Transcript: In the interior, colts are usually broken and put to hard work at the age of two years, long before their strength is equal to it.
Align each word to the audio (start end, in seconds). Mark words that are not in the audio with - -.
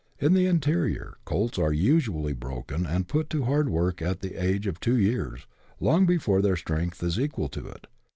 In 0.19 0.33
the 0.33 0.47
interior, 0.47 1.19
colts 1.25 1.59
are 1.59 1.71
usually 1.71 2.33
broken 2.33 2.87
and 2.87 3.07
put 3.07 3.29
to 3.29 3.43
hard 3.45 3.69
work 3.69 4.01
at 4.01 4.21
the 4.21 4.33
age 4.43 4.65
of 4.65 4.79
two 4.79 4.97
years, 4.97 5.45
long 5.79 6.07
before 6.07 6.41
their 6.41 6.55
strength 6.57 7.03
is 7.03 7.19
equal 7.19 7.49
to 7.49 7.67
it. 7.67 7.85